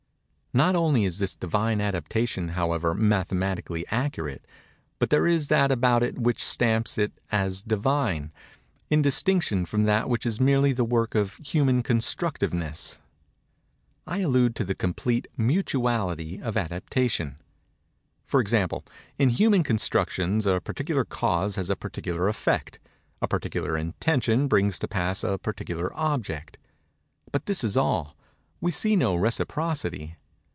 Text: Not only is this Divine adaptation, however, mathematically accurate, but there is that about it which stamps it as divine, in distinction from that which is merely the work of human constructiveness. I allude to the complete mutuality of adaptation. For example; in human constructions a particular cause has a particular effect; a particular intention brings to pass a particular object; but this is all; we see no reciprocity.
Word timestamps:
Not 0.53 0.75
only 0.75 1.05
is 1.05 1.19
this 1.19 1.33
Divine 1.33 1.79
adaptation, 1.79 2.49
however, 2.49 2.93
mathematically 2.93 3.85
accurate, 3.87 4.45
but 4.99 5.09
there 5.09 5.25
is 5.25 5.47
that 5.47 5.71
about 5.71 6.03
it 6.03 6.17
which 6.17 6.43
stamps 6.43 6.97
it 6.97 7.13
as 7.31 7.61
divine, 7.63 8.33
in 8.89 9.01
distinction 9.01 9.65
from 9.65 9.85
that 9.85 10.09
which 10.09 10.25
is 10.25 10.41
merely 10.41 10.73
the 10.73 10.83
work 10.83 11.15
of 11.15 11.37
human 11.37 11.81
constructiveness. 11.81 12.99
I 14.05 14.17
allude 14.17 14.53
to 14.57 14.65
the 14.65 14.75
complete 14.75 15.29
mutuality 15.37 16.41
of 16.41 16.57
adaptation. 16.57 17.37
For 18.25 18.41
example; 18.41 18.83
in 19.17 19.29
human 19.29 19.63
constructions 19.63 20.45
a 20.45 20.59
particular 20.59 21.05
cause 21.05 21.55
has 21.55 21.69
a 21.69 21.77
particular 21.77 22.27
effect; 22.27 22.77
a 23.21 23.27
particular 23.29 23.77
intention 23.77 24.49
brings 24.49 24.77
to 24.79 24.89
pass 24.89 25.23
a 25.23 25.37
particular 25.37 25.93
object; 25.95 26.57
but 27.31 27.45
this 27.45 27.63
is 27.63 27.77
all; 27.77 28.17
we 28.59 28.69
see 28.71 28.97
no 28.97 29.15
reciprocity. 29.15 30.17